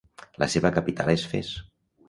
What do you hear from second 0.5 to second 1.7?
seva capital és Fes.